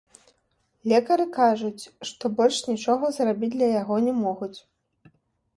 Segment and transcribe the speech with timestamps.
[0.93, 4.55] Лекары кажуць, што больш нічога зрабіць для яго не могуць.